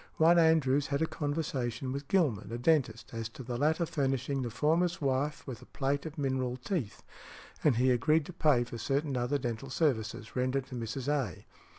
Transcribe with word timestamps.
One 0.17 0.39
Andrews 0.39 0.87
had 0.87 1.03
a 1.03 1.05
conversation 1.05 1.91
with 1.91 2.07
Gilman, 2.07 2.51
a 2.51 2.57
dentist, 2.57 3.13
as 3.13 3.29
to 3.29 3.43
the 3.43 3.55
latter 3.55 3.85
furnishing 3.85 4.41
the 4.41 4.49
former's 4.49 4.99
wife 4.99 5.45
with 5.45 5.61
a 5.61 5.67
plate 5.67 6.07
of 6.07 6.17
mineral 6.17 6.57
teeth, 6.57 7.03
and 7.63 7.75
he 7.75 7.91
agreed 7.91 8.25
to 8.25 8.33
pay 8.33 8.63
for 8.63 8.79
certain 8.79 9.15
other 9.15 9.37
dental 9.37 9.69
services 9.69 10.35
rendered 10.35 10.65
to 10.69 10.75
Mrs. 10.75 11.07
A. 11.07 11.45